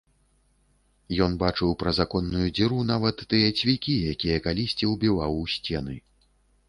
Ён 1.25 1.35
бачыў 1.43 1.75
праз 1.83 1.99
аконную 2.07 2.47
дзіру 2.59 2.79
нават 2.93 3.21
тыя 3.35 3.53
цвікі, 3.59 3.93
якія 4.15 4.37
калісьці 4.49 4.91
ўбіваў 4.97 5.31
у 5.43 5.49
сцены. 5.59 5.95